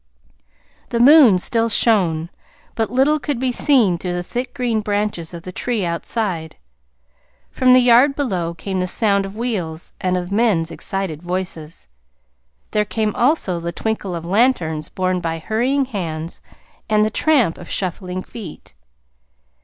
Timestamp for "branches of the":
4.81-5.51